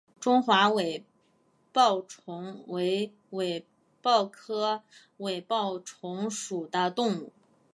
[0.19, 1.03] 中华尾
[1.71, 3.63] 孢虫为尾
[4.01, 4.81] 孢科
[5.17, 7.31] 尾孢虫属的动物。